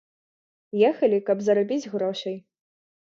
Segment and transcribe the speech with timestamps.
[0.89, 2.35] Ехалі, каб зарабіць грошай.